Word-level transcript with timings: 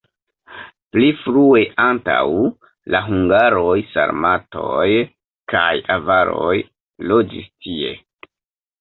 Pli 0.95 1.09
frue 1.23 1.61
antaŭ 1.83 2.23
la 2.95 3.03
hungaroj 3.11 3.77
sarmatoj 3.93 4.89
kaj 5.57 5.71
avaroj 6.01 6.59
loĝis 7.13 7.51
tie. 7.55 7.99